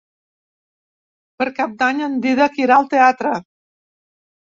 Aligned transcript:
Per 1.43 1.47
Cap 1.61 1.77
d'Any 1.83 2.03
en 2.09 2.19
Dídac 2.27 2.61
irà 2.67 2.81
al 2.83 2.91
teatre. 2.97 3.39